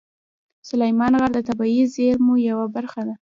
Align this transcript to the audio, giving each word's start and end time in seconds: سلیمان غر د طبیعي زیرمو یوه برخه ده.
سلیمان 0.69 1.13
غر 1.19 1.31
د 1.35 1.39
طبیعي 1.49 1.83
زیرمو 1.93 2.33
یوه 2.49 2.65
برخه 2.75 3.01
ده. 3.07 3.15